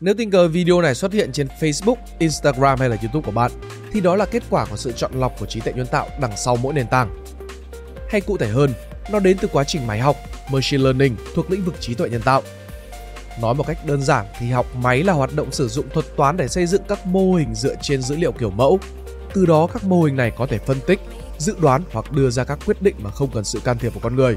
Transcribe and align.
Nếu 0.00 0.14
tình 0.14 0.30
cờ 0.30 0.48
video 0.48 0.80
này 0.80 0.94
xuất 0.94 1.12
hiện 1.12 1.32
trên 1.32 1.48
Facebook, 1.60 1.94
Instagram 2.18 2.78
hay 2.78 2.88
là 2.88 2.96
YouTube 3.02 3.26
của 3.26 3.32
bạn, 3.32 3.50
thì 3.92 4.00
đó 4.00 4.16
là 4.16 4.24
kết 4.24 4.42
quả 4.50 4.66
của 4.70 4.76
sự 4.76 4.92
chọn 4.92 5.10
lọc 5.14 5.38
của 5.38 5.46
trí 5.46 5.60
tuệ 5.60 5.72
nhân 5.72 5.86
tạo 5.86 6.08
đằng 6.20 6.36
sau 6.36 6.56
mỗi 6.56 6.74
nền 6.74 6.86
tảng. 6.86 7.24
Hay 8.10 8.20
cụ 8.20 8.36
thể 8.36 8.48
hơn, 8.48 8.72
nó 9.10 9.18
đến 9.18 9.36
từ 9.40 9.48
quá 9.52 9.64
trình 9.64 9.86
máy 9.86 10.00
học, 10.00 10.16
machine 10.50 10.82
learning 10.82 11.16
thuộc 11.34 11.50
lĩnh 11.50 11.64
vực 11.64 11.74
trí 11.80 11.94
tuệ 11.94 12.08
nhân 12.08 12.22
tạo. 12.22 12.42
Nói 13.40 13.54
một 13.54 13.66
cách 13.66 13.86
đơn 13.86 14.02
giản 14.02 14.26
thì 14.38 14.50
học 14.50 14.66
máy 14.76 15.02
là 15.02 15.12
hoạt 15.12 15.34
động 15.34 15.52
sử 15.52 15.68
dụng 15.68 15.86
thuật 15.92 16.16
toán 16.16 16.36
để 16.36 16.48
xây 16.48 16.66
dựng 16.66 16.82
các 16.88 17.06
mô 17.06 17.34
hình 17.34 17.54
dựa 17.54 17.74
trên 17.82 18.02
dữ 18.02 18.16
liệu 18.16 18.32
kiểu 18.32 18.50
mẫu. 18.50 18.78
Từ 19.34 19.46
đó 19.46 19.68
các 19.72 19.84
mô 19.84 20.02
hình 20.02 20.16
này 20.16 20.30
có 20.30 20.46
thể 20.46 20.58
phân 20.58 20.80
tích, 20.86 21.00
dự 21.38 21.54
đoán 21.60 21.82
hoặc 21.92 22.12
đưa 22.12 22.30
ra 22.30 22.44
các 22.44 22.58
quyết 22.66 22.82
định 22.82 22.94
mà 22.98 23.10
không 23.10 23.30
cần 23.34 23.44
sự 23.44 23.60
can 23.64 23.78
thiệp 23.78 23.94
của 23.94 24.00
con 24.02 24.16
người. 24.16 24.36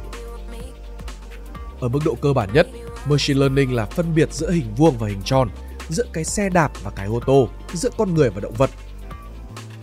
Ở 1.80 1.88
mức 1.88 2.00
độ 2.06 2.16
cơ 2.22 2.34
bản 2.34 2.50
nhất, 2.54 2.68
machine 3.06 3.40
learning 3.40 3.76
là 3.76 3.86
phân 3.86 4.16
biệt 4.16 4.34
giữa 4.34 4.52
hình 4.52 4.76
vuông 4.76 4.98
và 4.98 5.08
hình 5.08 5.22
tròn, 5.26 5.50
giữa 5.90 6.06
cái 6.14 6.24
xe 6.24 6.50
đạp 6.50 6.72
và 6.84 6.92
cái 6.92 7.08
ô 7.08 7.20
tô, 7.26 7.50
giữa 7.74 7.90
con 7.98 8.14
người 8.14 8.30
và 8.30 8.42
động 8.42 8.54
vật. 8.54 8.70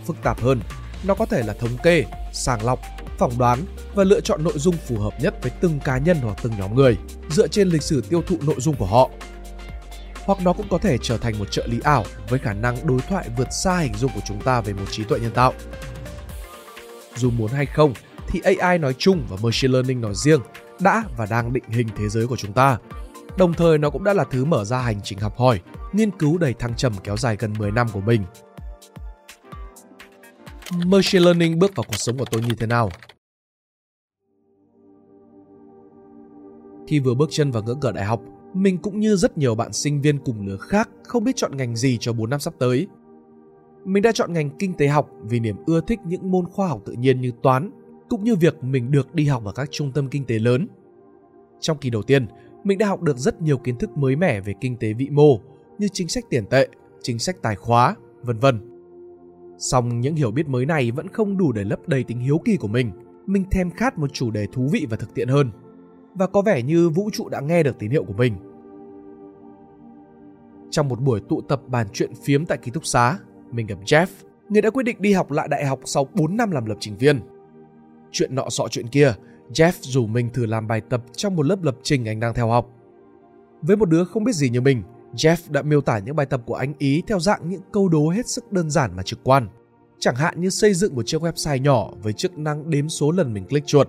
Phức 0.05 0.15
tạp 0.23 0.41
hơn, 0.41 0.61
nó 1.03 1.13
có 1.13 1.25
thể 1.25 1.43
là 1.43 1.53
thống 1.53 1.77
kê, 1.83 2.05
sàng 2.33 2.65
lọc, 2.65 2.79
phỏng 3.17 3.37
đoán 3.37 3.59
và 3.95 4.03
lựa 4.03 4.21
chọn 4.21 4.43
nội 4.43 4.53
dung 4.55 4.75
phù 4.87 4.99
hợp 4.99 5.13
nhất 5.21 5.35
với 5.41 5.51
từng 5.61 5.79
cá 5.79 5.97
nhân 5.97 6.17
hoặc 6.21 6.37
từng 6.43 6.53
nhóm 6.59 6.75
người 6.75 6.97
dựa 7.29 7.47
trên 7.47 7.69
lịch 7.69 7.83
sử 7.83 8.01
tiêu 8.01 8.21
thụ 8.27 8.37
nội 8.41 8.55
dung 8.59 8.75
của 8.75 8.85
họ. 8.85 9.09
Hoặc 10.25 10.39
nó 10.41 10.53
cũng 10.53 10.67
có 10.69 10.77
thể 10.77 10.97
trở 11.01 11.17
thành 11.17 11.39
một 11.39 11.51
trợ 11.51 11.67
lý 11.67 11.79
ảo 11.83 12.05
với 12.29 12.39
khả 12.39 12.53
năng 12.53 12.87
đối 12.87 12.99
thoại 12.99 13.29
vượt 13.37 13.47
xa 13.51 13.77
hình 13.77 13.93
dung 13.93 14.11
của 14.15 14.21
chúng 14.27 14.41
ta 14.41 14.61
về 14.61 14.73
một 14.73 14.85
trí 14.91 15.03
tuệ 15.03 15.19
nhân 15.19 15.31
tạo. 15.31 15.53
Dù 17.15 17.29
muốn 17.29 17.51
hay 17.51 17.65
không 17.65 17.93
thì 18.27 18.39
AI 18.59 18.77
nói 18.77 18.93
chung 18.97 19.25
và 19.29 19.37
machine 19.43 19.71
learning 19.71 20.01
nói 20.01 20.13
riêng 20.15 20.41
đã 20.79 21.03
và 21.17 21.25
đang 21.25 21.53
định 21.53 21.63
hình 21.69 21.87
thế 21.97 22.09
giới 22.09 22.27
của 22.27 22.35
chúng 22.35 22.53
ta. 22.53 22.77
Đồng 23.37 23.53
thời 23.53 23.77
nó 23.77 23.89
cũng 23.89 24.03
đã 24.03 24.13
là 24.13 24.23
thứ 24.23 24.45
mở 24.45 24.63
ra 24.63 24.79
hành 24.79 24.99
trình 25.03 25.19
học 25.19 25.37
hỏi, 25.37 25.61
nghiên 25.93 26.11
cứu 26.11 26.37
đầy 26.37 26.53
thăng 26.53 26.75
trầm 26.75 26.93
kéo 27.03 27.17
dài 27.17 27.35
gần 27.39 27.53
10 27.59 27.71
năm 27.71 27.87
của 27.93 28.01
mình. 28.01 28.21
Machine 30.85 31.25
learning 31.25 31.59
bước 31.59 31.75
vào 31.75 31.83
cuộc 31.87 31.95
sống 31.95 32.17
của 32.17 32.25
tôi 32.31 32.41
như 32.41 32.55
thế 32.59 32.67
nào? 32.67 32.89
Khi 36.87 36.99
vừa 36.99 37.13
bước 37.13 37.29
chân 37.31 37.51
vào 37.51 37.63
ngưỡng 37.63 37.79
cửa 37.79 37.91
đại 37.91 38.05
học, 38.05 38.21
mình 38.53 38.77
cũng 38.77 38.99
như 38.99 39.15
rất 39.15 39.37
nhiều 39.37 39.55
bạn 39.55 39.73
sinh 39.73 40.01
viên 40.01 40.19
cùng 40.19 40.47
lứa 40.47 40.57
khác 40.57 40.89
không 41.03 41.23
biết 41.23 41.35
chọn 41.35 41.57
ngành 41.57 41.75
gì 41.75 41.97
cho 41.99 42.13
4 42.13 42.29
năm 42.29 42.39
sắp 42.39 42.53
tới. 42.59 42.87
Mình 43.85 44.03
đã 44.03 44.11
chọn 44.11 44.33
ngành 44.33 44.49
kinh 44.59 44.73
tế 44.73 44.87
học 44.87 45.09
vì 45.23 45.39
niềm 45.39 45.55
ưa 45.65 45.81
thích 45.81 45.99
những 46.05 46.31
môn 46.31 46.45
khoa 46.45 46.67
học 46.67 46.81
tự 46.85 46.93
nhiên 46.93 47.21
như 47.21 47.31
toán, 47.43 47.71
cũng 48.09 48.23
như 48.23 48.35
việc 48.35 48.63
mình 48.63 48.91
được 48.91 49.15
đi 49.15 49.25
học 49.25 49.45
ở 49.45 49.51
các 49.51 49.69
trung 49.71 49.91
tâm 49.91 50.09
kinh 50.09 50.25
tế 50.25 50.39
lớn. 50.39 50.67
Trong 51.59 51.77
kỳ 51.77 51.89
đầu 51.89 52.01
tiên, 52.01 52.27
mình 52.67 52.77
đã 52.77 52.87
học 52.87 53.01
được 53.01 53.17
rất 53.17 53.41
nhiều 53.41 53.57
kiến 53.57 53.77
thức 53.77 53.97
mới 53.97 54.15
mẻ 54.15 54.41
về 54.41 54.53
kinh 54.61 54.77
tế 54.77 54.93
vĩ 54.93 55.09
mô 55.09 55.39
như 55.77 55.87
chính 55.87 56.07
sách 56.07 56.23
tiền 56.29 56.45
tệ, 56.45 56.67
chính 57.01 57.19
sách 57.19 57.35
tài 57.41 57.55
khóa, 57.55 57.95
vân 58.21 58.39
vân. 58.39 58.59
Song 59.57 60.01
những 60.01 60.15
hiểu 60.15 60.31
biết 60.31 60.47
mới 60.47 60.65
này 60.65 60.91
vẫn 60.91 61.07
không 61.07 61.37
đủ 61.37 61.51
để 61.51 61.63
lấp 61.63 61.87
đầy 61.87 62.03
tính 62.03 62.19
hiếu 62.19 62.41
kỳ 62.45 62.57
của 62.57 62.67
mình. 62.67 62.91
Mình 63.25 63.45
thèm 63.51 63.71
khát 63.71 63.97
một 63.97 64.13
chủ 64.13 64.31
đề 64.31 64.47
thú 64.53 64.67
vị 64.71 64.87
và 64.89 64.97
thực 64.97 65.13
tiện 65.13 65.27
hơn. 65.27 65.51
Và 66.13 66.27
có 66.27 66.41
vẻ 66.41 66.61
như 66.61 66.89
vũ 66.89 67.09
trụ 67.13 67.29
đã 67.29 67.39
nghe 67.39 67.63
được 67.63 67.79
tín 67.79 67.91
hiệu 67.91 68.03
của 68.03 68.13
mình. 68.13 68.33
Trong 70.69 70.87
một 70.87 71.01
buổi 71.01 71.21
tụ 71.29 71.41
tập 71.41 71.61
bàn 71.67 71.87
chuyện 71.93 72.11
phiếm 72.23 72.45
tại 72.45 72.57
ký 72.57 72.71
túc 72.71 72.85
xá, 72.85 73.19
mình 73.51 73.67
gặp 73.67 73.77
Jeff, 73.85 74.07
người 74.49 74.61
đã 74.61 74.69
quyết 74.69 74.83
định 74.83 74.97
đi 74.99 75.13
học 75.13 75.31
lại 75.31 75.47
đại 75.47 75.65
học 75.65 75.79
sau 75.85 76.07
4 76.13 76.37
năm 76.37 76.51
làm 76.51 76.65
lập 76.65 76.77
trình 76.79 76.97
viên. 76.97 77.19
Chuyện 78.11 78.35
nọ 78.35 78.49
sọ 78.49 78.67
chuyện 78.67 78.87
kia, 78.87 79.13
Jeff 79.53 79.71
rủ 79.81 80.07
mình 80.07 80.29
thử 80.29 80.45
làm 80.45 80.67
bài 80.67 80.81
tập 80.81 81.03
trong 81.15 81.35
một 81.35 81.43
lớp 81.43 81.63
lập 81.63 81.75
trình 81.83 82.05
anh 82.05 82.19
đang 82.19 82.33
theo 82.33 82.47
học. 82.47 82.69
Với 83.61 83.77
một 83.77 83.89
đứa 83.89 84.03
không 84.03 84.23
biết 84.23 84.35
gì 84.35 84.49
như 84.49 84.61
mình, 84.61 84.83
Jeff 85.13 85.37
đã 85.49 85.61
miêu 85.61 85.81
tả 85.81 85.99
những 85.99 86.15
bài 86.15 86.25
tập 86.25 86.41
của 86.45 86.55
anh 86.55 86.73
ý 86.77 87.03
theo 87.07 87.19
dạng 87.19 87.49
những 87.49 87.61
câu 87.71 87.89
đố 87.89 88.09
hết 88.09 88.27
sức 88.27 88.51
đơn 88.51 88.69
giản 88.69 88.95
mà 88.95 89.03
trực 89.03 89.19
quan. 89.23 89.47
Chẳng 89.99 90.15
hạn 90.15 90.41
như 90.41 90.49
xây 90.49 90.73
dựng 90.73 90.95
một 90.95 91.05
chiếc 91.05 91.21
website 91.21 91.61
nhỏ 91.61 91.89
với 92.03 92.13
chức 92.13 92.37
năng 92.37 92.69
đếm 92.69 92.89
số 92.89 93.11
lần 93.11 93.33
mình 93.33 93.47
click 93.47 93.67
chuột. 93.67 93.87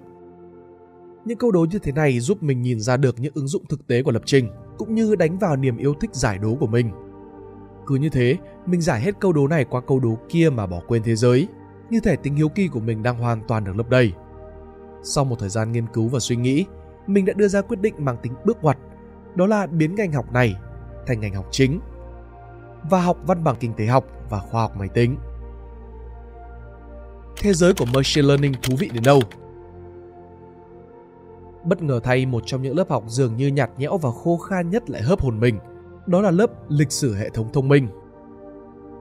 Những 1.25 1.38
câu 1.38 1.50
đố 1.50 1.66
như 1.71 1.78
thế 1.78 1.93
này 1.93 2.21
giúp 2.21 2.43
mình 2.43 2.62
nhìn 2.62 2.81
ra 2.81 2.97
được 2.97 3.21
những 3.21 3.32
ứng 3.34 3.49
dụng 3.49 3.65
thực 3.69 3.87
tế 3.87 4.03
của 4.03 4.12
lập 4.12 4.22
trình, 4.27 4.49
cũng 4.78 4.94
như 4.94 5.16
đánh 5.16 5.38
vào 5.38 5.56
niềm 5.56 5.77
yêu 5.77 5.94
thích 6.00 6.15
giải 6.15 6.38
đố 6.38 6.56
của 6.61 6.66
mình. 6.66 6.91
Cứ 7.87 7.94
như 7.94 8.09
thế, 8.09 8.37
mình 8.66 8.81
giải 8.81 9.00
hết 9.00 9.21
câu 9.21 9.32
đố 9.32 9.49
này 9.49 9.65
qua 9.65 9.81
câu 9.81 10.00
đố 10.00 10.19
kia 10.28 10.50
mà 10.50 10.66
bỏ 10.66 10.81
quên 10.88 11.03
thế 11.03 11.16
giới. 11.16 11.49
Như 11.91 12.00
thể 12.00 12.16
tính 12.16 12.34
hiếu 12.34 12.49
kỳ 12.49 12.69
của 12.69 12.81
mình 12.81 13.03
đang 13.03 13.19
hoàn 13.19 13.41
toàn 13.49 13.65
được 13.65 13.77
lấp 13.77 13.91
đầy. 13.91 14.12
Sau 15.10 15.24
một 15.24 15.38
thời 15.38 15.48
gian 15.48 15.72
nghiên 15.72 15.86
cứu 15.86 16.08
và 16.08 16.19
suy 16.19 16.36
nghĩ, 16.36 16.64
mình 17.06 17.24
đã 17.24 17.32
đưa 17.32 17.48
ra 17.48 17.62
quyết 17.62 17.80
định 17.80 17.94
mang 17.98 18.16
tính 18.22 18.32
bước 18.44 18.58
ngoặt, 18.62 18.78
đó 19.34 19.46
là 19.46 19.66
biến 19.66 19.94
ngành 19.94 20.12
học 20.12 20.32
này 20.32 20.54
thành 21.06 21.20
ngành 21.20 21.34
học 21.34 21.46
chính 21.50 21.80
và 22.91 23.00
học 23.00 23.16
văn 23.26 23.44
bằng 23.44 23.56
kinh 23.60 23.74
tế 23.74 23.86
học 23.86 24.04
và 24.30 24.38
khoa 24.38 24.60
học 24.62 24.76
máy 24.76 24.88
tính. 24.88 25.16
Thế 27.36 27.52
giới 27.52 27.72
của 27.74 27.84
machine 27.94 28.28
learning 28.28 28.52
thú 28.62 28.74
vị 28.78 28.91
đến 28.92 29.02
đâu? 29.02 29.20
Bất 31.64 31.82
ngờ 31.82 32.00
thay 32.04 32.26
một 32.26 32.42
trong 32.46 32.62
những 32.62 32.76
lớp 32.76 32.90
học 32.90 33.04
dường 33.06 33.36
như 33.36 33.48
nhạt 33.48 33.70
nhẽo 33.78 33.96
và 33.96 34.10
khô 34.10 34.36
khan 34.36 34.70
nhất 34.70 34.90
lại 34.90 35.02
hớp 35.02 35.20
hồn 35.20 35.40
mình, 35.40 35.58
đó 36.06 36.20
là 36.20 36.30
lớp 36.30 36.50
lịch 36.69 36.92
sử 36.92 37.14
hệ 37.14 37.28
thống 37.30 37.52
thông 37.52 37.69
minh. 37.69 37.88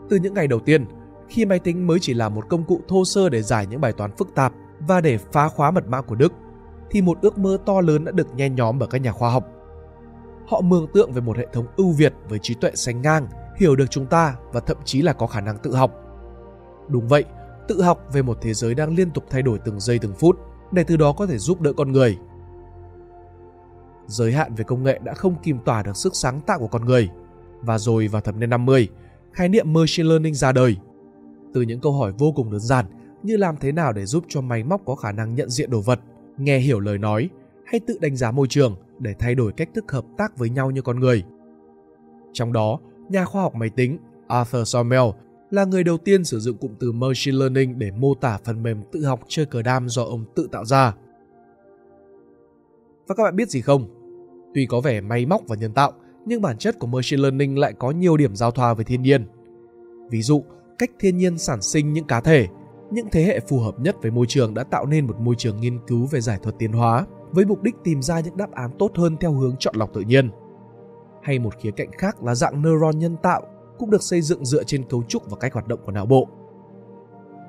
Từ 0.09 0.17
những 0.17 0.33
ngày 0.33 0.47
đầu 0.47 0.59
tiên, 0.59 0.85
khi 1.29 1.45
máy 1.45 1.59
tính 1.59 1.87
mới 1.87 1.99
chỉ 1.99 2.13
là 2.13 2.29
một 2.29 2.49
công 2.49 2.63
cụ 2.63 2.81
thô 2.87 3.05
sơ 3.05 3.29
để 3.29 3.41
giải 3.41 3.67
những 3.67 3.81
bài 3.81 3.93
toán 3.93 4.11
phức 4.17 4.35
tạp 4.35 4.53
và 4.79 5.01
để 5.01 5.17
phá 5.17 5.49
khóa 5.49 5.71
mật 5.71 5.87
mã 5.87 6.01
của 6.01 6.15
Đức, 6.15 6.33
thì 6.89 7.01
một 7.01 7.17
ước 7.21 7.37
mơ 7.37 7.57
to 7.65 7.81
lớn 7.81 8.05
đã 8.05 8.11
được 8.11 8.35
nhen 8.35 8.55
nhóm 8.55 8.79
bởi 8.79 8.89
các 8.91 9.01
nhà 9.01 9.11
khoa 9.11 9.29
học 9.29 9.47
Họ 10.47 10.61
mường 10.61 10.87
tượng 10.87 11.11
về 11.11 11.21
một 11.21 11.37
hệ 11.37 11.47
thống 11.53 11.65
ưu 11.77 11.91
việt 11.91 12.13
với 12.29 12.39
trí 12.39 12.53
tuệ 12.53 12.71
sánh 12.73 13.01
ngang, 13.01 13.27
hiểu 13.57 13.75
được 13.75 13.85
chúng 13.89 14.05
ta 14.05 14.35
và 14.53 14.59
thậm 14.59 14.77
chí 14.85 15.01
là 15.01 15.13
có 15.13 15.27
khả 15.27 15.41
năng 15.41 15.57
tự 15.57 15.75
học. 15.75 15.91
Đúng 16.87 17.07
vậy, 17.07 17.25
tự 17.67 17.81
học 17.81 18.03
về 18.13 18.21
một 18.21 18.37
thế 18.41 18.53
giới 18.53 18.75
đang 18.75 18.95
liên 18.95 19.11
tục 19.11 19.23
thay 19.29 19.41
đổi 19.41 19.59
từng 19.59 19.79
giây 19.79 19.99
từng 19.99 20.13
phút 20.13 20.39
để 20.71 20.83
từ 20.83 20.97
đó 20.97 21.11
có 21.11 21.27
thể 21.27 21.37
giúp 21.37 21.61
đỡ 21.61 21.73
con 21.77 21.91
người. 21.91 22.17
Giới 24.07 24.31
hạn 24.31 24.55
về 24.55 24.63
công 24.63 24.83
nghệ 24.83 24.99
đã 25.03 25.13
không 25.13 25.35
kìm 25.43 25.59
tỏa 25.65 25.83
được 25.83 25.97
sức 25.97 26.15
sáng 26.15 26.41
tạo 26.41 26.59
của 26.59 26.67
con 26.67 26.85
người. 26.85 27.09
Và 27.61 27.77
rồi 27.77 28.07
vào 28.07 28.21
thập 28.21 28.35
niên 28.35 28.49
50, 28.49 28.89
khái 29.31 29.49
niệm 29.49 29.73
machine 29.73 30.09
learning 30.09 30.33
ra 30.33 30.51
đời. 30.51 30.77
Từ 31.53 31.61
những 31.61 31.79
câu 31.79 31.93
hỏi 31.93 32.13
vô 32.17 32.31
cùng 32.35 32.51
đơn 32.51 32.59
giản 32.59 32.85
như 33.23 33.37
làm 33.37 33.57
thế 33.57 33.71
nào 33.71 33.93
để 33.93 34.05
giúp 34.05 34.25
cho 34.27 34.41
máy 34.41 34.63
móc 34.63 34.81
có 34.85 34.95
khả 34.95 35.11
năng 35.11 35.35
nhận 35.35 35.49
diện 35.49 35.69
đồ 35.69 35.81
vật, 35.81 35.99
nghe 36.37 36.59
hiểu 36.59 36.79
lời 36.79 36.97
nói 36.97 37.29
hay 37.65 37.79
tự 37.79 37.97
đánh 38.01 38.15
giá 38.15 38.31
môi 38.31 38.47
trường 38.47 38.75
để 38.99 39.13
thay 39.19 39.35
đổi 39.35 39.51
cách 39.51 39.69
thức 39.73 39.91
hợp 39.91 40.05
tác 40.17 40.37
với 40.37 40.49
nhau 40.49 40.71
như 40.71 40.81
con 40.81 40.99
người. 40.99 41.23
Trong 42.33 42.53
đó, 42.53 42.79
nhà 43.09 43.25
khoa 43.25 43.41
học 43.41 43.55
máy 43.55 43.69
tính 43.69 43.97
Arthur 44.27 44.67
Sommel 44.67 45.01
là 45.51 45.65
người 45.65 45.83
đầu 45.83 45.97
tiên 45.97 46.23
sử 46.23 46.39
dụng 46.39 46.57
cụm 46.57 46.71
từ 46.79 46.91
machine 46.91 47.37
learning 47.37 47.79
để 47.79 47.91
mô 47.91 48.13
tả 48.13 48.39
phần 48.43 48.63
mềm 48.63 48.83
tự 48.91 49.05
học 49.05 49.19
chơi 49.27 49.45
cờ 49.45 49.61
đam 49.61 49.89
do 49.89 50.03
ông 50.03 50.25
tự 50.35 50.47
tạo 50.51 50.65
ra. 50.65 50.93
Và 53.07 53.15
các 53.15 53.23
bạn 53.23 53.35
biết 53.35 53.49
gì 53.49 53.61
không? 53.61 53.87
Tuy 54.53 54.65
có 54.65 54.81
vẻ 54.81 55.01
máy 55.01 55.25
móc 55.25 55.41
và 55.47 55.55
nhân 55.55 55.73
tạo, 55.73 55.93
nhưng 56.25 56.41
bản 56.41 56.57
chất 56.57 56.79
của 56.79 56.87
machine 56.87 57.21
learning 57.21 57.57
lại 57.57 57.73
có 57.73 57.91
nhiều 57.91 58.17
điểm 58.17 58.35
giao 58.35 58.51
thoa 58.51 58.73
với 58.73 58.85
thiên 58.85 59.01
nhiên. 59.01 59.25
Ví 60.09 60.21
dụ, 60.21 60.43
cách 60.77 60.91
thiên 60.99 61.17
nhiên 61.17 61.37
sản 61.37 61.61
sinh 61.61 61.93
những 61.93 62.07
cá 62.07 62.21
thể, 62.21 62.47
những 62.91 63.07
thế 63.11 63.23
hệ 63.23 63.39
phù 63.39 63.59
hợp 63.59 63.79
nhất 63.79 63.95
với 64.01 64.11
môi 64.11 64.25
trường 64.29 64.53
đã 64.53 64.63
tạo 64.63 64.85
nên 64.85 65.07
một 65.07 65.19
môi 65.19 65.35
trường 65.37 65.61
nghiên 65.61 65.79
cứu 65.87 66.05
về 66.05 66.21
giải 66.21 66.39
thuật 66.43 66.55
tiến 66.59 66.71
hóa 66.71 67.05
với 67.31 67.45
mục 67.45 67.63
đích 67.63 67.75
tìm 67.83 68.01
ra 68.01 68.19
những 68.19 68.37
đáp 68.37 68.51
án 68.51 68.71
tốt 68.79 68.91
hơn 68.95 69.17
theo 69.17 69.31
hướng 69.31 69.55
chọn 69.59 69.75
lọc 69.75 69.93
tự 69.93 70.01
nhiên. 70.01 70.29
Hay 71.21 71.39
một 71.39 71.53
khía 71.59 71.71
cạnh 71.71 71.91
khác 71.91 72.23
là 72.23 72.35
dạng 72.35 72.61
neuron 72.61 72.99
nhân 72.99 73.15
tạo 73.23 73.41
cũng 73.79 73.89
được 73.89 74.03
xây 74.03 74.21
dựng 74.21 74.45
dựa 74.45 74.63
trên 74.63 74.83
cấu 74.83 75.03
trúc 75.03 75.29
và 75.29 75.37
cách 75.37 75.53
hoạt 75.53 75.67
động 75.67 75.79
của 75.85 75.91
não 75.91 76.05
bộ. 76.05 76.27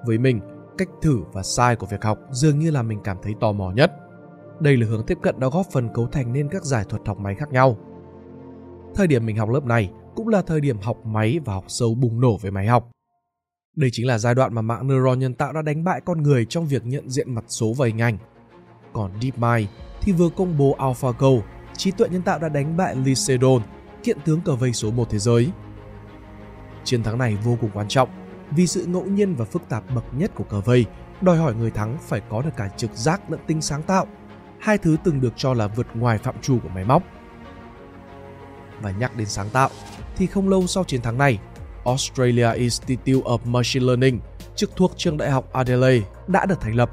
Với 0.07 0.19
mình, 0.19 0.41
cách 0.79 0.89
thử 1.03 1.19
và 1.33 1.43
sai 1.43 1.77
của 1.77 1.87
việc 1.87 2.05
học 2.05 2.19
dường 2.31 2.59
như 2.59 2.71
là 2.71 2.83
mình 2.83 3.01
cảm 3.05 3.17
thấy 3.23 3.35
tò 3.41 3.53
mò 3.53 3.71
nhất. 3.71 3.93
Đây 4.61 4.77
là 4.77 4.87
hướng 4.87 5.07
tiếp 5.07 5.19
cận 5.23 5.41
đã 5.41 5.49
góp 5.49 5.67
phần 5.73 5.89
cấu 5.95 6.07
thành 6.07 6.33
nên 6.33 6.49
các 6.49 6.65
giải 6.65 6.85
thuật 6.89 7.03
học 7.07 7.19
máy 7.19 7.35
khác 7.35 7.53
nhau. 7.53 7.77
Thời 8.95 9.07
điểm 9.07 9.27
mình 9.27 9.37
học 9.37 9.49
lớp 9.51 9.65
này 9.65 9.91
cũng 10.15 10.29
là 10.29 10.43
thời 10.43 10.61
điểm 10.61 10.79
học 10.79 11.07
máy 11.07 11.41
và 11.45 11.55
học 11.55 11.65
sâu 11.69 11.95
bùng 11.95 12.21
nổ 12.21 12.37
về 12.37 12.51
máy 12.51 12.67
học. 12.67 12.91
Đây 13.79 13.91
chính 13.93 14.07
là 14.07 14.19
giai 14.19 14.35
đoạn 14.35 14.55
mà 14.55 14.63
mạng 14.63 14.89
neuron 14.89 15.19
nhân 15.19 15.35
tạo 15.35 15.53
đã 15.53 15.63
đánh 15.63 15.85
bại 15.85 16.01
con 16.05 16.23
người 16.23 16.45
trong 16.45 16.67
việc 16.67 16.87
nhận 16.87 17.11
diện 17.11 17.35
mặt 17.35 17.45
số 17.49 17.73
và 17.73 17.87
hình 17.87 18.01
ảnh 18.01 18.19
còn 18.93 19.13
DeepMind 19.23 19.69
thì 20.01 20.13
vừa 20.13 20.29
công 20.37 20.59
bố 20.59 20.77
AlphaGo, 20.79 21.29
trí 21.77 21.91
tuệ 21.91 22.09
nhân 22.09 22.23
tạo 22.23 22.39
đã 22.39 22.49
đánh 22.49 22.77
bại 22.77 22.97
Lee 23.05 23.15
Sedol, 23.15 23.63
kiện 24.03 24.21
tướng 24.25 24.41
cờ 24.41 24.57
vây 24.57 24.73
số 24.73 24.91
1 24.91 25.11
thế 25.11 25.19
giới. 25.19 25.51
Chiến 26.85 27.03
thắng 27.03 27.19
này 27.19 27.37
vô 27.45 27.57
cùng 27.61 27.71
quan 27.75 27.89
trọng 27.89 28.09
vì 28.51 28.67
sự 28.67 28.87
ngẫu 28.87 29.05
nhiên 29.05 29.35
và 29.35 29.45
phức 29.45 29.63
tạp 29.69 29.95
bậc 29.95 30.05
nhất 30.13 30.31
của 30.35 30.45
cờ 30.45 30.61
vây 30.61 30.87
đòi 31.21 31.37
hỏi 31.37 31.55
người 31.55 31.71
thắng 31.71 31.97
phải 32.09 32.21
có 32.29 32.43
được 32.43 32.57
cả 32.57 32.69
trực 32.77 32.91
giác 32.95 33.31
lẫn 33.31 33.41
tinh 33.47 33.61
sáng 33.61 33.83
tạo, 33.83 34.07
hai 34.59 34.79
thứ 34.79 34.97
từng 35.05 35.21
được 35.21 35.33
cho 35.37 35.55
là 35.55 35.67
vượt 35.67 35.87
ngoài 35.95 36.19
phạm 36.19 36.35
trù 36.43 36.59
của 36.63 36.69
máy 36.69 36.85
móc. 36.85 37.03
Và 38.83 38.91
nhắc 38.91 39.17
đến 39.17 39.27
sáng 39.27 39.49
tạo, 39.53 39.71
thì 40.17 40.27
không 40.27 40.49
lâu 40.49 40.67
sau 40.67 40.85
chiến 40.85 41.03
thắng 41.03 41.19
này, 41.19 41.39
Australia 41.85 42.53
Institute 42.55 43.25
of 43.25 43.39
Machine 43.45 43.87
Learning 43.87 44.21
trực 44.57 44.77
thuộc 44.77 44.93
trường 44.97 45.17
đại 45.17 45.31
học 45.31 45.53
Adelaide 45.53 46.07
đã 46.27 46.47
được 46.47 46.61
thành 46.61 46.75
lập 46.75 46.91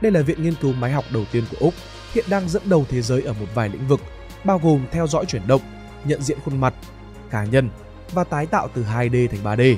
đây 0.00 0.12
là 0.12 0.22
viện 0.22 0.42
nghiên 0.42 0.54
cứu 0.54 0.72
máy 0.72 0.92
học 0.92 1.04
đầu 1.12 1.24
tiên 1.32 1.44
của 1.50 1.56
Úc, 1.60 1.74
hiện 2.12 2.24
đang 2.28 2.48
dẫn 2.48 2.62
đầu 2.66 2.84
thế 2.88 3.02
giới 3.02 3.22
ở 3.22 3.32
một 3.32 3.46
vài 3.54 3.68
lĩnh 3.68 3.86
vực, 3.86 4.00
bao 4.44 4.60
gồm 4.62 4.86
theo 4.92 5.06
dõi 5.06 5.26
chuyển 5.26 5.46
động, 5.46 5.60
nhận 6.04 6.22
diện 6.22 6.38
khuôn 6.44 6.60
mặt, 6.60 6.74
cá 7.30 7.44
nhân 7.44 7.70
và 8.12 8.24
tái 8.24 8.46
tạo 8.46 8.68
từ 8.74 8.84
2D 8.84 9.28
thành 9.28 9.44
3D. 9.44 9.76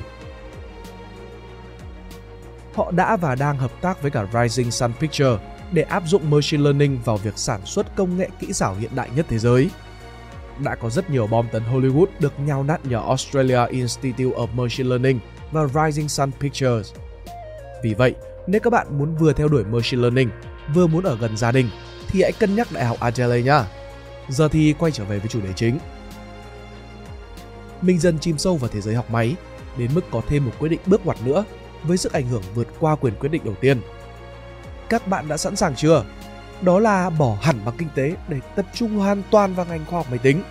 Họ 2.75 2.91
đã 2.91 3.17
và 3.17 3.35
đang 3.35 3.57
hợp 3.57 3.81
tác 3.81 4.01
với 4.01 4.11
cả 4.11 4.25
Rising 4.33 4.71
Sun 4.71 4.93
Picture 4.99 5.37
để 5.71 5.81
áp 5.81 6.03
dụng 6.05 6.29
machine 6.29 6.63
learning 6.63 6.99
vào 7.05 7.17
việc 7.17 7.33
sản 7.37 7.65
xuất 7.65 7.95
công 7.95 8.17
nghệ 8.17 8.29
kỹ 8.39 8.53
xảo 8.53 8.75
hiện 8.75 8.91
đại 8.95 9.09
nhất 9.15 9.25
thế 9.29 9.39
giới. 9.39 9.69
Đã 10.59 10.75
có 10.75 10.89
rất 10.89 11.09
nhiều 11.09 11.27
bom 11.27 11.47
tấn 11.51 11.63
Hollywood 11.63 12.05
được 12.19 12.39
nhào 12.39 12.63
nát 12.63 12.85
nhờ 12.85 13.01
Australia 13.07 13.59
Institute 13.69 14.35
of 14.35 14.47
Machine 14.55 14.89
Learning 14.89 15.19
và 15.51 15.67
Rising 15.67 16.09
Sun 16.09 16.31
Pictures. 16.39 16.93
Vì 17.83 17.93
vậy, 17.93 18.15
nếu 18.47 18.61
các 18.61 18.69
bạn 18.69 18.97
muốn 18.97 19.15
vừa 19.15 19.33
theo 19.33 19.47
đuổi 19.47 19.63
machine 19.63 20.01
learning, 20.01 20.29
vừa 20.73 20.87
muốn 20.87 21.03
ở 21.03 21.17
gần 21.17 21.37
gia 21.37 21.51
đình, 21.51 21.69
thì 22.07 22.21
hãy 22.21 22.31
cân 22.31 22.55
nhắc 22.55 22.67
Đại 22.71 22.85
học 22.85 22.99
Adelaide 22.99 23.51
nhé. 23.51 23.63
Giờ 24.29 24.47
thì 24.47 24.73
quay 24.79 24.91
trở 24.91 25.03
về 25.03 25.19
với 25.19 25.27
chủ 25.27 25.41
đề 25.41 25.53
chính. 25.55 25.79
Mình 27.81 27.99
dần 27.99 28.19
chìm 28.19 28.37
sâu 28.37 28.57
vào 28.57 28.69
thế 28.73 28.81
giới 28.81 28.95
học 28.95 29.11
máy, 29.11 29.35
đến 29.77 29.91
mức 29.95 30.01
có 30.11 30.21
thêm 30.27 30.45
một 30.45 30.51
quyết 30.59 30.69
định 30.69 30.79
bước 30.85 31.05
ngoặt 31.05 31.17
nữa 31.25 31.43
với 31.83 31.97
sức 31.97 32.13
ảnh 32.13 32.27
hưởng 32.27 32.43
vượt 32.55 32.67
qua 32.79 32.95
quyền 32.95 33.13
quyết 33.15 33.29
định 33.29 33.41
đầu 33.45 33.55
tiên. 33.61 33.81
Các 34.89 35.07
bạn 35.07 35.27
đã 35.27 35.37
sẵn 35.37 35.55
sàng 35.55 35.75
chưa? 35.75 36.03
Đó 36.65 36.79
là 36.79 37.09
bỏ 37.09 37.37
hẳn 37.41 37.59
bằng 37.65 37.75
kinh 37.77 37.87
tế 37.95 38.15
để 38.27 38.39
tập 38.55 38.65
trung 38.73 38.97
hoàn 38.97 39.21
toàn 39.31 39.53
vào 39.53 39.65
ngành 39.65 39.85
khoa 39.85 39.99
học 39.99 40.07
máy 40.09 40.19
tính. 40.19 40.41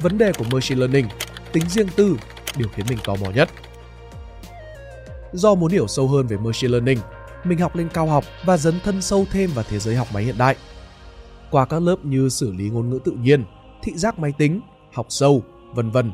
Vấn 0.00 0.18
đề 0.18 0.32
của 0.32 0.44
machine 0.52 0.78
learning, 0.80 1.08
tính 1.52 1.68
riêng 1.68 1.88
tư, 1.96 2.16
điều 2.56 2.68
khiến 2.68 2.86
mình 2.88 2.98
tò 3.04 3.14
mò 3.16 3.30
nhất. 3.30 3.48
Do 5.32 5.54
muốn 5.54 5.70
hiểu 5.70 5.86
sâu 5.86 6.08
hơn 6.08 6.26
về 6.26 6.36
machine 6.36 6.72
learning, 6.72 6.98
mình 7.44 7.58
học 7.58 7.76
lên 7.76 7.88
cao 7.94 8.06
học 8.06 8.24
và 8.44 8.56
dấn 8.56 8.80
thân 8.84 9.02
sâu 9.02 9.24
thêm 9.32 9.50
vào 9.54 9.64
thế 9.68 9.78
giới 9.78 9.96
học 9.96 10.08
máy 10.12 10.24
hiện 10.24 10.38
đại. 10.38 10.56
Qua 11.50 11.64
các 11.64 11.82
lớp 11.82 11.96
như 12.02 12.28
xử 12.28 12.52
lý 12.52 12.70
ngôn 12.70 12.90
ngữ 12.90 12.98
tự 13.04 13.12
nhiên, 13.12 13.44
thị 13.82 13.92
giác 13.96 14.18
máy 14.18 14.32
tính, 14.38 14.60
học 14.92 15.06
sâu, 15.08 15.42
vân 15.74 15.90
vân 15.90 16.12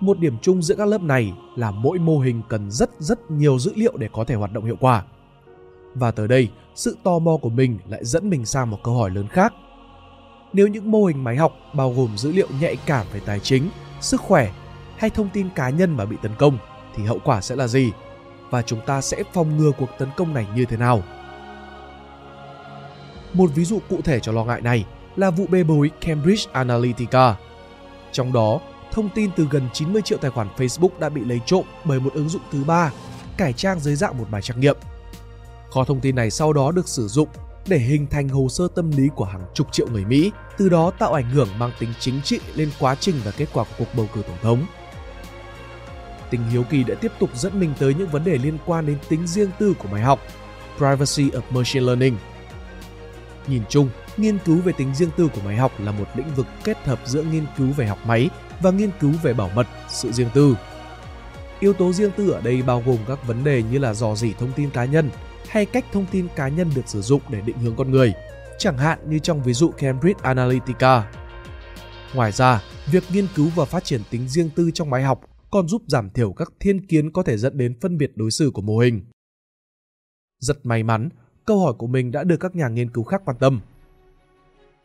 một 0.00 0.18
điểm 0.18 0.36
chung 0.42 0.62
giữa 0.62 0.74
các 0.74 0.88
lớp 0.88 1.02
này 1.02 1.32
là 1.56 1.70
mỗi 1.70 1.98
mô 1.98 2.18
hình 2.18 2.42
cần 2.48 2.70
rất 2.70 2.90
rất 2.98 3.30
nhiều 3.30 3.58
dữ 3.58 3.72
liệu 3.74 3.96
để 3.96 4.08
có 4.12 4.24
thể 4.24 4.34
hoạt 4.34 4.52
động 4.52 4.64
hiệu 4.64 4.76
quả. 4.80 5.04
Và 5.98 6.10
tới 6.10 6.28
đây, 6.28 6.48
sự 6.74 6.96
tò 7.02 7.18
mò 7.18 7.36
của 7.36 7.48
mình 7.48 7.78
lại 7.88 8.04
dẫn 8.04 8.30
mình 8.30 8.46
sang 8.46 8.70
một 8.70 8.78
câu 8.82 8.94
hỏi 8.94 9.10
lớn 9.10 9.28
khác. 9.28 9.54
Nếu 10.52 10.68
những 10.68 10.90
mô 10.90 11.04
hình 11.04 11.24
máy 11.24 11.36
học 11.36 11.52
bao 11.72 11.92
gồm 11.92 12.18
dữ 12.18 12.32
liệu 12.32 12.48
nhạy 12.60 12.76
cảm 12.86 13.06
về 13.12 13.20
tài 13.26 13.40
chính, 13.40 13.70
sức 14.00 14.20
khỏe 14.20 14.52
hay 14.96 15.10
thông 15.10 15.28
tin 15.32 15.48
cá 15.54 15.70
nhân 15.70 15.96
mà 15.96 16.04
bị 16.04 16.16
tấn 16.22 16.32
công 16.38 16.58
thì 16.96 17.04
hậu 17.04 17.18
quả 17.24 17.40
sẽ 17.40 17.56
là 17.56 17.66
gì? 17.66 17.92
Và 18.50 18.62
chúng 18.62 18.80
ta 18.86 19.00
sẽ 19.00 19.22
phòng 19.32 19.56
ngừa 19.56 19.70
cuộc 19.78 19.88
tấn 19.98 20.08
công 20.16 20.34
này 20.34 20.46
như 20.54 20.64
thế 20.64 20.76
nào? 20.76 21.02
Một 23.32 23.50
ví 23.54 23.64
dụ 23.64 23.78
cụ 23.88 24.00
thể 24.04 24.20
cho 24.20 24.32
lo 24.32 24.44
ngại 24.44 24.60
này 24.60 24.84
là 25.16 25.30
vụ 25.30 25.46
bê 25.46 25.62
bối 25.62 25.90
Cambridge 26.00 26.50
Analytica. 26.52 27.36
Trong 28.12 28.32
đó, 28.32 28.60
thông 28.92 29.08
tin 29.14 29.30
từ 29.36 29.48
gần 29.50 29.68
90 29.72 30.02
triệu 30.02 30.18
tài 30.18 30.30
khoản 30.30 30.48
Facebook 30.56 30.98
đã 30.98 31.08
bị 31.08 31.24
lấy 31.24 31.40
trộm 31.46 31.64
bởi 31.84 32.00
một 32.00 32.14
ứng 32.14 32.28
dụng 32.28 32.42
thứ 32.52 32.64
ba, 32.64 32.92
cải 33.36 33.52
trang 33.52 33.80
dưới 33.80 33.94
dạng 33.94 34.18
một 34.18 34.30
bài 34.30 34.42
trắc 34.42 34.58
nghiệm. 34.58 34.76
Kho 35.78 35.84
thông 35.84 36.00
tin 36.00 36.14
này 36.14 36.30
sau 36.30 36.52
đó 36.52 36.70
được 36.70 36.88
sử 36.88 37.08
dụng 37.08 37.28
để 37.66 37.78
hình 37.78 38.06
thành 38.06 38.28
hồ 38.28 38.48
sơ 38.48 38.68
tâm 38.74 38.90
lý 38.90 39.08
của 39.14 39.24
hàng 39.24 39.40
chục 39.54 39.66
triệu 39.72 39.88
người 39.88 40.04
Mỹ, 40.04 40.32
từ 40.56 40.68
đó 40.68 40.90
tạo 40.98 41.12
ảnh 41.12 41.30
hưởng 41.30 41.48
mang 41.58 41.70
tính 41.78 41.88
chính 42.00 42.20
trị 42.22 42.40
lên 42.54 42.70
quá 42.78 42.94
trình 42.94 43.14
và 43.24 43.30
kết 43.30 43.46
quả 43.52 43.64
của 43.64 43.74
cuộc 43.78 43.94
bầu 43.96 44.06
cử 44.14 44.22
tổng 44.22 44.36
thống. 44.42 44.66
Tình 46.30 46.40
hiếu 46.50 46.64
kỳ 46.70 46.84
đã 46.84 46.94
tiếp 46.94 47.12
tục 47.18 47.30
dẫn 47.34 47.60
mình 47.60 47.72
tới 47.78 47.94
những 47.94 48.08
vấn 48.08 48.24
đề 48.24 48.38
liên 48.38 48.58
quan 48.66 48.86
đến 48.86 48.98
tính 49.08 49.26
riêng 49.26 49.50
tư 49.58 49.74
của 49.78 49.88
máy 49.88 50.02
học, 50.02 50.20
Privacy 50.76 51.30
of 51.30 51.42
Machine 51.50 51.86
Learning. 51.86 52.16
Nhìn 53.46 53.62
chung, 53.68 53.88
nghiên 54.16 54.38
cứu 54.38 54.60
về 54.60 54.72
tính 54.72 54.94
riêng 54.94 55.10
tư 55.16 55.28
của 55.34 55.40
máy 55.44 55.56
học 55.56 55.72
là 55.80 55.92
một 55.92 56.06
lĩnh 56.14 56.34
vực 56.34 56.46
kết 56.64 56.84
hợp 56.84 56.98
giữa 57.04 57.22
nghiên 57.22 57.46
cứu 57.58 57.72
về 57.72 57.86
học 57.86 57.98
máy 58.06 58.30
và 58.60 58.70
nghiên 58.70 58.90
cứu 59.00 59.12
về 59.22 59.34
bảo 59.34 59.50
mật, 59.54 59.66
sự 59.88 60.12
riêng 60.12 60.30
tư. 60.34 60.56
Yếu 61.60 61.72
tố 61.72 61.92
riêng 61.92 62.10
tư 62.16 62.30
ở 62.30 62.40
đây 62.40 62.62
bao 62.62 62.82
gồm 62.86 62.98
các 63.08 63.26
vấn 63.26 63.44
đề 63.44 63.62
như 63.62 63.78
là 63.78 63.94
dò 63.94 64.14
dỉ 64.14 64.32
thông 64.32 64.52
tin 64.52 64.70
cá 64.70 64.84
nhân 64.84 65.10
hay 65.48 65.66
cách 65.66 65.84
thông 65.92 66.06
tin 66.10 66.28
cá 66.36 66.48
nhân 66.48 66.70
được 66.74 66.88
sử 66.88 67.02
dụng 67.02 67.22
để 67.30 67.40
định 67.40 67.58
hướng 67.58 67.76
con 67.76 67.90
người, 67.90 68.14
chẳng 68.58 68.78
hạn 68.78 68.98
như 69.10 69.18
trong 69.18 69.42
ví 69.42 69.52
dụ 69.52 69.70
Cambridge 69.70 70.20
Analytica. 70.22 71.10
Ngoài 72.14 72.32
ra, 72.32 72.62
việc 72.92 73.04
nghiên 73.12 73.26
cứu 73.34 73.50
và 73.54 73.64
phát 73.64 73.84
triển 73.84 74.00
tính 74.10 74.28
riêng 74.28 74.50
tư 74.56 74.70
trong 74.74 74.90
máy 74.90 75.02
học 75.02 75.20
còn 75.50 75.68
giúp 75.68 75.82
giảm 75.88 76.10
thiểu 76.10 76.32
các 76.32 76.52
thiên 76.60 76.86
kiến 76.86 77.12
có 77.12 77.22
thể 77.22 77.36
dẫn 77.36 77.58
đến 77.58 77.74
phân 77.80 77.98
biệt 77.98 78.12
đối 78.16 78.30
xử 78.30 78.50
của 78.50 78.62
mô 78.62 78.78
hình. 78.78 79.02
Rất 80.38 80.66
may 80.66 80.82
mắn, 80.82 81.08
câu 81.44 81.60
hỏi 81.60 81.72
của 81.78 81.86
mình 81.86 82.10
đã 82.10 82.24
được 82.24 82.36
các 82.36 82.56
nhà 82.56 82.68
nghiên 82.68 82.90
cứu 82.90 83.04
khác 83.04 83.22
quan 83.24 83.36
tâm. 83.40 83.60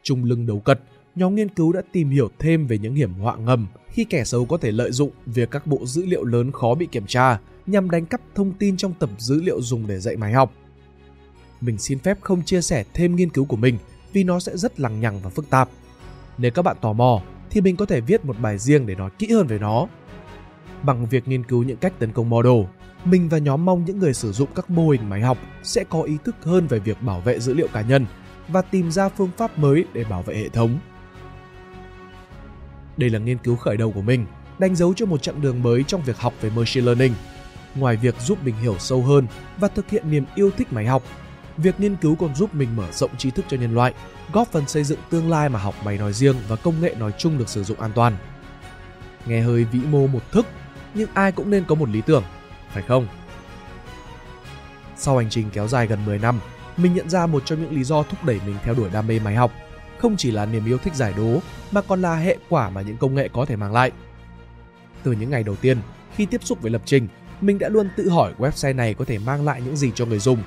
Trung 0.04 0.24
lưng 0.24 0.46
đấu 0.46 0.60
cật, 0.60 0.80
nhóm 1.16 1.36
nghiên 1.36 1.50
cứu 1.50 1.74
đã 1.74 1.82
tìm 1.92 2.10
hiểu 2.10 2.30
thêm 2.40 2.68
về 2.68 2.78
những 2.78 2.96
hiểm 2.96 3.14
họa 3.14 3.38
ngầm 3.38 3.68
khi 3.90 4.04
kẻ 4.04 4.24
xấu 4.24 4.46
có 4.46 4.58
thể 4.58 4.72
lợi 4.72 4.92
dụng 4.92 5.12
việc 5.26 5.52
các 5.52 5.68
bộ 5.68 5.86
dữ 5.86 6.06
liệu 6.06 6.24
lớn 6.24 6.52
khó 6.52 6.76
bị 6.76 6.86
kiểm 6.86 7.08
tra 7.08 7.40
nhằm 7.66 7.90
đánh 7.90 8.06
cắp 8.06 8.22
thông 8.36 8.54
tin 8.54 8.78
trong 8.78 8.94
tập 8.94 9.10
dữ 9.18 9.42
liệu 9.42 9.62
dùng 9.62 9.88
để 9.88 10.00
dạy 10.00 10.18
máy 10.18 10.34
học. 10.34 10.54
Mình 11.62 11.78
xin 11.78 12.00
phép 12.00 12.18
không 12.22 12.44
chia 12.44 12.62
sẻ 12.62 12.84
thêm 12.94 13.16
nghiên 13.16 13.30
cứu 13.30 13.46
của 13.46 13.56
mình 13.56 13.78
vì 14.14 14.24
nó 14.24 14.40
sẽ 14.40 14.58
rất 14.58 14.80
lằng 14.80 15.00
nhằng 15.00 15.20
và 15.20 15.30
phức 15.30 15.50
tạp. 15.50 15.70
Nếu 16.38 16.52
các 16.52 16.62
bạn 16.62 16.78
tò 16.82 16.94
mò 16.94 17.22
thì 17.50 17.62
mình 17.62 17.76
có 17.76 17.86
thể 17.86 18.02
viết 18.02 18.26
một 18.26 18.36
bài 18.40 18.58
riêng 18.58 18.86
để 18.86 18.96
nói 18.96 19.10
kỹ 19.20 19.32
hơn 19.32 19.48
về 19.48 19.60
nó. 19.60 19.88
Bằng 20.84 21.06
việc 21.06 21.28
nghiên 21.28 21.44
cứu 21.44 21.64
những 21.64 21.78
cách 21.78 21.94
tấn 22.00 22.12
công 22.12 22.30
model, 22.30 22.64
mình 23.06 23.30
và 23.30 23.38
nhóm 23.38 23.66
mong 23.66 23.86
những 23.86 24.00
người 24.00 24.14
sử 24.14 24.32
dụng 24.32 24.50
các 24.56 24.70
mô 24.70 24.90
hình 24.90 25.10
máy 25.10 25.22
học 25.22 25.38
sẽ 25.64 25.84
có 25.84 26.02
ý 26.02 26.18
thức 26.26 26.36
hơn 26.44 26.68
về 26.68 26.80
việc 26.80 27.02
bảo 27.02 27.22
vệ 27.22 27.40
dữ 27.40 27.54
liệu 27.54 27.68
cá 27.68 27.82
nhân 27.82 28.06
và 28.48 28.62
tìm 28.62 28.92
ra 28.92 29.10
phương 29.10 29.32
pháp 29.38 29.60
mới 29.60 29.86
để 29.94 30.04
bảo 30.04 30.22
vệ 30.22 30.36
hệ 30.36 30.50
thống. 30.50 30.80
Đây 32.98 33.10
là 33.10 33.20
nghiên 33.20 33.38
cứu 33.38 33.56
khởi 33.56 33.78
đầu 33.78 33.92
của 33.92 34.02
mình, 34.02 34.26
đánh 34.60 34.76
dấu 34.76 34.94
cho 34.94 35.06
một 35.06 35.22
chặng 35.22 35.42
đường 35.42 35.64
mới 35.64 35.84
trong 35.84 36.04
việc 36.04 36.18
học 36.18 36.34
về 36.42 36.50
machine 36.56 36.86
learning. 36.86 37.14
Ngoài 37.76 37.96
việc 37.96 38.22
giúp 38.22 38.38
mình 38.44 38.56
hiểu 38.56 38.76
sâu 38.80 39.02
hơn 39.02 39.28
và 39.58 39.68
thực 39.68 39.90
hiện 39.90 40.12
niềm 40.12 40.26
yêu 40.36 40.52
thích 40.58 40.74
máy 40.74 40.86
học, 40.86 41.04
việc 41.58 41.80
nghiên 41.80 41.96
cứu 41.96 42.16
còn 42.16 42.36
giúp 42.36 42.56
mình 42.56 42.76
mở 42.76 42.92
rộng 42.92 43.18
trí 43.18 43.32
thức 43.32 43.46
cho 43.50 43.58
nhân 43.58 43.76
loại, 43.76 43.94
góp 44.34 44.48
phần 44.52 44.68
xây 44.68 44.84
dựng 44.84 45.00
tương 45.10 45.30
lai 45.30 45.50
mà 45.50 45.60
học 45.60 45.76
máy 45.84 45.98
nói 45.98 46.14
riêng 46.14 46.36
và 46.48 46.56
công 46.56 46.82
nghệ 46.82 46.96
nói 47.00 47.12
chung 47.18 47.38
được 47.38 47.50
sử 47.50 47.64
dụng 47.64 47.80
an 47.80 47.92
toàn. 47.96 48.18
Nghe 49.26 49.42
hơi 49.42 49.64
vĩ 49.64 49.80
mô 49.80 50.08
một 50.08 50.32
thức, 50.32 50.46
nhưng 50.94 51.10
ai 51.14 51.32
cũng 51.32 51.50
nên 51.50 51.66
có 51.66 51.76
một 51.76 51.90
lý 51.90 52.02
tưởng, 52.02 52.24
phải 52.74 52.84
không? 52.84 53.08
Sau 54.96 55.18
hành 55.18 55.30
trình 55.30 55.50
kéo 55.54 55.68
dài 55.68 55.88
gần 55.88 56.06
10 56.06 56.20
năm, 56.20 56.40
mình 56.78 56.94
nhận 56.94 57.10
ra 57.10 57.26
một 57.26 57.46
trong 57.46 57.62
những 57.62 57.76
lý 57.76 57.84
do 57.84 58.04
thúc 58.04 58.24
đẩy 58.24 58.40
mình 58.46 58.56
theo 58.64 58.74
đuổi 58.74 58.90
đam 58.90 59.08
mê 59.08 59.20
máy 59.20 59.36
học 59.36 59.52
không 60.04 60.18
chỉ 60.18 60.32
là 60.32 60.46
niềm 60.46 60.66
yêu 60.66 60.78
thích 60.78 60.96
giải 60.96 61.14
đố 61.18 61.40
mà 61.72 61.82
còn 61.82 62.02
là 62.02 62.16
hệ 62.16 62.38
quả 62.50 62.70
mà 62.70 62.82
những 62.82 62.98
công 62.98 63.16
nghệ 63.16 63.30
có 63.34 63.46
thể 63.46 63.56
mang 63.56 63.74
lại. 63.74 63.92
Từ 65.04 65.12
những 65.12 65.30
ngày 65.30 65.44
đầu 65.44 65.56
tiên, 65.56 65.78
khi 66.16 66.26
tiếp 66.26 66.44
xúc 66.44 66.62
với 66.62 66.72
lập 66.72 66.82
trình, 66.86 67.08
mình 67.44 67.60
đã 67.60 67.70
luôn 67.70 67.90
tự 67.98 68.10
hỏi 68.10 68.34
website 68.38 68.76
này 68.76 68.94
có 68.94 69.06
thể 69.06 69.20
mang 69.20 69.46
lại 69.46 69.62
những 69.66 69.78
gì 69.78 69.92
cho 69.96 70.06
người 70.06 70.20
dùng. 70.20 70.40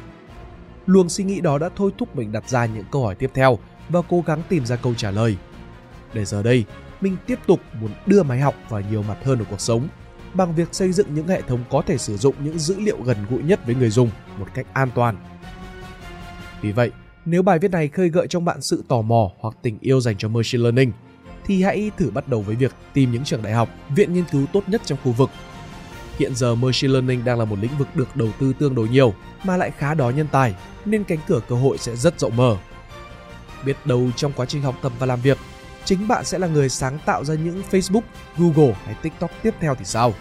Luồng 0.86 1.08
suy 1.08 1.24
nghĩ 1.24 1.40
đó 1.40 1.58
đã 1.58 1.68
thôi 1.76 1.90
thúc 1.98 2.16
mình 2.16 2.32
đặt 2.32 2.48
ra 2.48 2.66
những 2.66 2.84
câu 2.92 3.04
hỏi 3.04 3.14
tiếp 3.14 3.30
theo 3.34 3.58
và 3.88 4.02
cố 4.08 4.24
gắng 4.26 4.42
tìm 4.48 4.66
ra 4.66 4.76
câu 4.76 4.94
trả 4.94 5.10
lời. 5.10 5.36
Để 6.14 6.24
giờ 6.24 6.42
đây, 6.42 6.64
mình 7.00 7.16
tiếp 7.26 7.38
tục 7.46 7.60
muốn 7.80 7.90
đưa 8.06 8.22
máy 8.22 8.40
học 8.40 8.54
vào 8.68 8.80
nhiều 8.90 9.02
mặt 9.02 9.24
hơn 9.24 9.38
ở 9.38 9.44
cuộc 9.50 9.60
sống 9.60 9.88
bằng 10.34 10.54
việc 10.54 10.68
xây 10.72 10.92
dựng 10.92 11.14
những 11.14 11.28
hệ 11.28 11.42
thống 11.42 11.60
có 11.70 11.82
thể 11.86 11.98
sử 11.98 12.16
dụng 12.16 12.34
những 12.40 12.58
dữ 12.58 12.80
liệu 12.80 13.02
gần 13.02 13.16
gũi 13.30 13.42
nhất 13.42 13.66
với 13.66 13.74
người 13.74 13.90
dùng 13.90 14.10
một 14.38 14.46
cách 14.54 14.66
an 14.72 14.88
toàn. 14.94 15.16
Vì 16.60 16.72
vậy, 16.72 16.90
nếu 17.24 17.42
bài 17.42 17.58
viết 17.58 17.70
này 17.70 17.88
khơi 17.88 18.08
gợi 18.08 18.28
trong 18.28 18.44
bạn 18.44 18.62
sự 18.62 18.84
tò 18.88 19.02
mò 19.02 19.30
hoặc 19.40 19.54
tình 19.62 19.78
yêu 19.80 20.00
dành 20.00 20.16
cho 20.18 20.28
machine 20.28 20.62
learning, 20.62 20.92
thì 21.44 21.62
hãy 21.62 21.90
thử 21.96 22.10
bắt 22.10 22.28
đầu 22.28 22.42
với 22.42 22.56
việc 22.56 22.72
tìm 22.92 23.12
những 23.12 23.24
trường 23.24 23.42
đại 23.42 23.52
học, 23.52 23.68
viện 23.96 24.14
nghiên 24.14 24.24
cứu 24.32 24.46
tốt 24.52 24.62
nhất 24.66 24.82
trong 24.84 24.98
khu 25.04 25.12
vực. 25.12 25.30
Hiện 26.18 26.34
giờ 26.34 26.54
machine 26.54 26.92
learning 26.92 27.24
đang 27.24 27.38
là 27.38 27.44
một 27.44 27.58
lĩnh 27.58 27.78
vực 27.78 27.88
được 27.94 28.16
đầu 28.16 28.28
tư 28.40 28.52
tương 28.58 28.74
đối 28.74 28.88
nhiều 28.88 29.14
mà 29.44 29.56
lại 29.56 29.70
khá 29.78 29.94
đói 29.94 30.12
nhân 30.12 30.26
tài, 30.32 30.54
nên 30.84 31.04
cánh 31.04 31.18
cửa 31.28 31.40
cơ 31.48 31.56
hội 31.56 31.78
sẽ 31.78 31.96
rất 31.96 32.20
rộng 32.20 32.36
mở. 32.36 32.56
Biết 33.64 33.76
đâu 33.84 34.10
trong 34.16 34.32
quá 34.32 34.46
trình 34.46 34.62
học 34.62 34.74
tập 34.82 34.92
và 34.98 35.06
làm 35.06 35.20
việc, 35.20 35.38
chính 35.84 36.08
bạn 36.08 36.24
sẽ 36.24 36.38
là 36.38 36.46
người 36.46 36.68
sáng 36.68 36.98
tạo 37.06 37.24
ra 37.24 37.34
những 37.34 37.62
Facebook, 37.70 38.00
Google 38.36 38.74
hay 38.84 38.94
TikTok 39.02 39.30
tiếp 39.42 39.54
theo 39.60 39.74
thì 39.74 39.84
sao? 39.84 40.14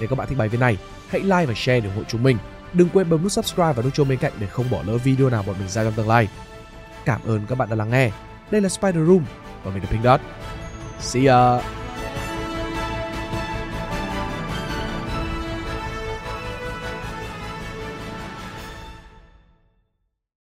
Nếu 0.00 0.08
các 0.08 0.18
bạn 0.18 0.28
thích 0.28 0.38
bài 0.38 0.48
viết 0.48 0.58
này, 0.60 0.78
hãy 1.08 1.20
like 1.20 1.46
và 1.46 1.54
share 1.56 1.80
để 1.80 1.88
ủng 1.88 1.96
hộ 1.96 2.02
chúng 2.08 2.22
mình 2.22 2.38
Đừng 2.72 2.88
quên 2.88 3.10
bấm 3.10 3.22
nút 3.22 3.32
subscribe 3.32 3.72
và 3.72 3.82
nút 3.82 3.94
chuông 3.94 4.08
bên 4.08 4.18
cạnh 4.18 4.32
để 4.40 4.46
không 4.46 4.70
bỏ 4.70 4.82
lỡ 4.86 4.96
video 4.96 5.30
nào 5.30 5.42
bọn 5.46 5.56
mình 5.58 5.68
ra 5.68 5.84
trong 5.84 5.92
tương 5.92 6.08
lai. 6.08 6.28
Cảm 7.04 7.20
ơn 7.26 7.46
các 7.48 7.58
bạn 7.58 7.68
đã 7.68 7.76
lắng 7.76 7.90
nghe. 7.90 8.10
Đây 8.50 8.60
là 8.60 8.68
Spider 8.68 9.06
Room 9.06 9.24
và 9.64 9.70
mình 9.70 9.82
là 9.82 9.88
Pink 9.90 10.04
Dot. 10.04 10.20
See 11.00 11.26
ya! 11.26 11.79